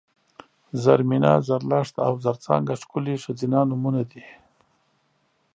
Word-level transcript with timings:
زرمېنه، 0.83 1.31
زرلښته 1.47 2.01
او 2.07 2.13
زرڅانګه 2.23 2.75
ښکلي 2.81 3.15
ښځینه 3.23 3.59
نومونه 3.69 4.01
دي 4.11 4.23